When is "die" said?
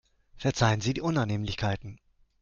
0.95-1.01